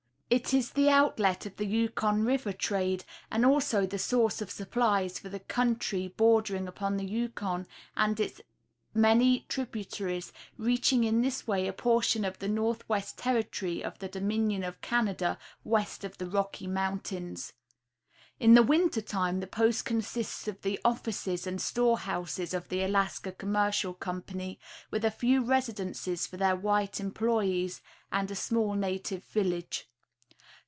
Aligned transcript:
It 0.33 0.53
is 0.53 0.71
the 0.71 0.87
outlet 0.89 1.45
of 1.45 1.57
the 1.57 1.65
Yukon 1.65 2.23
river 2.23 2.53
trade 2.53 3.03
and 3.29 3.45
also 3.45 3.85
the 3.85 3.99
source 3.99 4.41
of 4.41 4.49
supplies 4.49 5.19
for 5.19 5.27
the 5.27 5.41
country 5.41 6.07
bordering 6.07 6.69
upon 6.69 6.95
the 6.95 7.03
Yukon 7.03 7.67
and 7.97 8.17
its 8.17 8.39
many 8.93 9.41
tributaries, 9.49 10.31
reaching 10.57 11.03
in 11.03 11.19
this 11.21 11.45
way 11.47 11.67
a 11.67 11.73
portion 11.73 12.23
of 12.23 12.39
the 12.39 12.47
Northwest 12.47 13.17
Territory 13.17 13.83
of 13.83 13.99
the 13.99 14.07
Dominion 14.07 14.63
of 14.63 14.79
Canada, 14.79 15.37
west 15.65 16.05
of 16.05 16.17
the 16.17 16.27
Rocky 16.27 16.65
Mountains. 16.65 17.51
In 18.39 18.53
the 18.53 18.63
winter 18.63 19.01
time 19.01 19.41
the 19.41 19.47
post 19.47 19.83
consists 19.83 20.47
of 20.47 20.61
the 20.61 20.79
offices 20.85 21.45
and 21.45 21.59
store 21.61 21.99
houses 21.99 22.53
of 22.53 22.69
the 22.69 22.83
Alaska 22.83 23.33
Commercial 23.33 23.93
Company, 23.93 24.61
with 24.91 25.03
a 25.03 25.11
few 25.11 25.43
residences 25.43 26.25
for 26.25 26.37
their 26.37 26.55
white 26.55 27.01
employees, 27.01 27.81
and 28.13 28.31
a 28.31 28.35
small 28.35 28.75
native 28.75 29.25
village. 29.25 29.89